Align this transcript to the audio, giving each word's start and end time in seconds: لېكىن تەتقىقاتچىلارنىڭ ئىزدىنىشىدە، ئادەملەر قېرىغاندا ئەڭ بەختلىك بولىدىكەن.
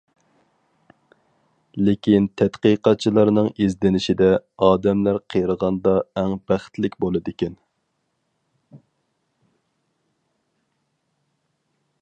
لېكىن 1.89 2.27
تەتقىقاتچىلارنىڭ 2.41 3.49
ئىزدىنىشىدە، 3.65 4.29
ئادەملەر 4.67 5.19
قېرىغاندا 5.33 5.93
ئەڭ 6.21 6.33
بەختلىك 6.51 6.97
بولىدىكەن. 7.05 7.57